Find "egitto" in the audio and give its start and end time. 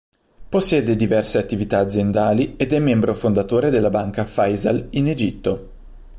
5.07-5.69